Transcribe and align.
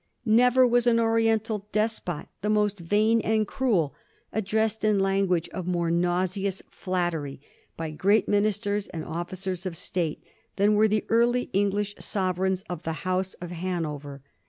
Never 0.25 0.65
was 0.65 0.87
an 0.87 0.99
Oriental 0.99 1.67
despot 1.71 2.25
the 2.41 2.49
most 2.49 2.79
vain 2.79 3.21
and 3.21 3.47
cruel 3.47 3.93
addressed 4.33 4.83
in 4.83 4.97
language 4.97 5.47
of 5.49 5.67
more 5.67 5.91
nau 5.91 6.23
seous 6.25 6.63
flattery 6.71 7.39
by 7.77 7.91
great 7.91 8.27
ministers 8.27 8.87
and 8.87 9.05
officers 9.05 9.63
of 9.67 9.77
State 9.77 10.23
than 10.55 10.73
were 10.73 10.87
the 10.87 11.05
early 11.09 11.51
English 11.53 11.93
sovereigns 11.99 12.63
of 12.63 12.81
the 12.81 13.05
House 13.05 13.35
of 13.35 13.51
Hano 13.51 14.01
ver. 14.01 14.23